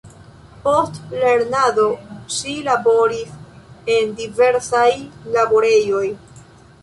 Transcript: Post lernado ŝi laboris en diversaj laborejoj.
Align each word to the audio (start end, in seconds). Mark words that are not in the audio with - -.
Post 0.61 0.95
lernado 1.23 1.83
ŝi 2.37 2.55
laboris 2.69 3.35
en 3.97 4.17
diversaj 4.21 4.89
laborejoj. 5.39 6.05